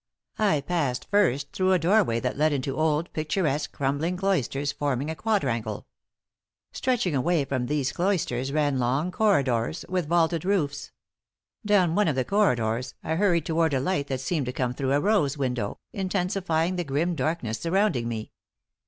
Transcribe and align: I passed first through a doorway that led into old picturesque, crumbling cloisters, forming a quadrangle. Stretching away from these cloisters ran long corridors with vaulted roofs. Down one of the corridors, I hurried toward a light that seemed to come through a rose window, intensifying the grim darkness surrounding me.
I 0.39 0.61
passed 0.61 1.07
first 1.11 1.51
through 1.51 1.73
a 1.73 1.77
doorway 1.77 2.19
that 2.21 2.35
led 2.35 2.53
into 2.53 2.75
old 2.75 3.13
picturesque, 3.13 3.71
crumbling 3.71 4.17
cloisters, 4.17 4.71
forming 4.71 5.11
a 5.11 5.15
quadrangle. 5.15 5.85
Stretching 6.71 7.13
away 7.13 7.45
from 7.45 7.67
these 7.67 7.91
cloisters 7.91 8.51
ran 8.51 8.79
long 8.79 9.11
corridors 9.11 9.85
with 9.87 10.07
vaulted 10.07 10.43
roofs. 10.43 10.89
Down 11.63 11.93
one 11.93 12.07
of 12.07 12.15
the 12.15 12.25
corridors, 12.25 12.95
I 13.03 13.13
hurried 13.13 13.45
toward 13.45 13.75
a 13.75 13.79
light 13.79 14.07
that 14.07 14.21
seemed 14.21 14.47
to 14.47 14.51
come 14.51 14.73
through 14.73 14.93
a 14.93 14.99
rose 14.99 15.37
window, 15.37 15.77
intensifying 15.93 16.77
the 16.77 16.83
grim 16.83 17.13
darkness 17.13 17.59
surrounding 17.59 18.07
me. 18.07 18.31